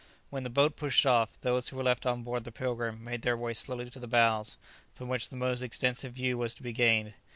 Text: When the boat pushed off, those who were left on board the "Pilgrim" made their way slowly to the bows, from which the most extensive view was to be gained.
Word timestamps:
When 0.31 0.41
the 0.43 0.49
boat 0.49 0.75
pushed 0.77 1.05
off, 1.05 1.39
those 1.41 1.67
who 1.67 1.75
were 1.77 1.83
left 1.83 2.07
on 2.07 2.23
board 2.23 2.43
the 2.43 2.51
"Pilgrim" 2.51 3.03
made 3.03 3.21
their 3.21 3.37
way 3.37 3.53
slowly 3.53 3.87
to 3.91 3.99
the 3.99 4.07
bows, 4.07 4.57
from 4.95 5.09
which 5.09 5.29
the 5.29 5.35
most 5.35 5.61
extensive 5.61 6.13
view 6.13 6.39
was 6.39 6.55
to 6.55 6.63
be 6.63 6.73
gained. 6.73 7.13